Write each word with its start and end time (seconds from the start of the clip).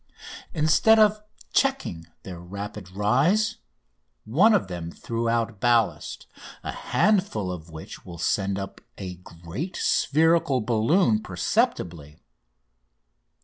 Instead 0.55 0.97
of 0.97 1.21
checking 1.53 2.07
their 2.23 2.39
rapid 2.39 2.89
rise 2.89 3.57
one 4.25 4.51
of 4.55 4.67
them 4.67 4.89
threw 4.89 5.29
out 5.29 5.59
ballast 5.59 6.25
a 6.63 6.71
handful 6.71 7.51
of 7.51 7.69
which 7.69 8.03
will 8.03 8.17
send 8.17 8.57
up 8.57 8.81
a 8.97 9.17
great 9.17 9.75
spherical 9.77 10.59
balloon 10.59 11.21
perceptibly. 11.21 12.17